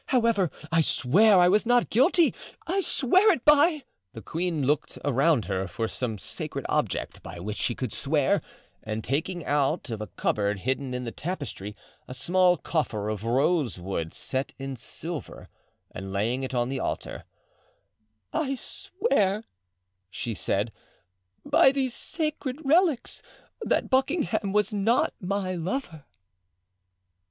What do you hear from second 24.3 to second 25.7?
was not my